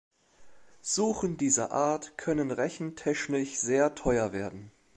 Suchen 0.81 1.37
dieser 1.37 1.71
Art 1.71 2.17
können 2.17 2.49
rechentechnisch 2.49 3.57
sehr 3.59 3.93
teuer 3.93 4.33
werden. 4.33 4.71